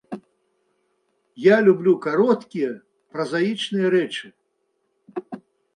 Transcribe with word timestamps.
Я 1.53 1.57
люблю 1.67 1.93
кароткія 2.07 2.71
празаічныя 3.17 3.87
рэчы. 3.97 4.27